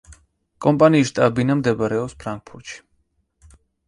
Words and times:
კომპანიის 0.65 1.11
შტაბ-ბინა 1.11 1.57
მდებარეობს 1.59 2.15
ფრანკფურტში. 2.23 2.81